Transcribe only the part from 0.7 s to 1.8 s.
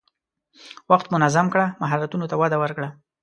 وخت منظم کړه،